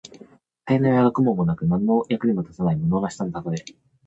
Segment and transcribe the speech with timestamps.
[0.67, 3.57] 才能や学問もなく、何の役にも立たない無能な人のたとえ。